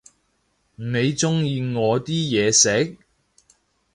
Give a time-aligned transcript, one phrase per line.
[0.77, 2.97] 你鍾意我啲嘢食？